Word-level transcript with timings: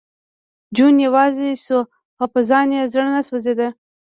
جون 0.75 0.95
یوازې 1.05 1.49
شو 1.65 1.79
او 2.19 2.25
په 2.33 2.39
ځان 2.49 2.67
یې 2.77 2.83
زړه 2.93 3.07
نه 3.15 3.21
سېزېده 3.27 3.67